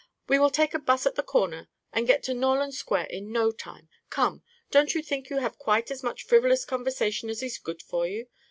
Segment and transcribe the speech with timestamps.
[0.27, 3.51] We will take a bus at the corner and get to Norland Square in no
[3.51, 3.87] time.
[4.09, 7.83] Come, don't you think you have had quite as much frivolous conversation as is good
[7.83, 8.25] for you?